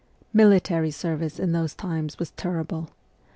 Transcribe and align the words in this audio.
CHILDHOOD 0.31 0.31
63 0.33 0.37
Military 0.39 0.91
service 0.91 1.39
in 1.39 1.51
those 1.51 1.75
times 1.75 2.17
was 2.17 2.31
terrible. 2.31 2.89